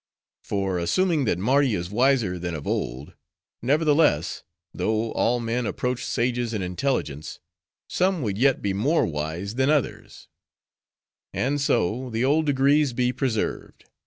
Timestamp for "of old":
2.55-3.13